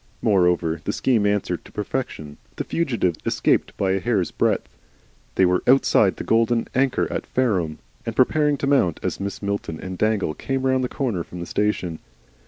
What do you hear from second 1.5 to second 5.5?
to perfection. The fugitives escaped by a hair's breadth. They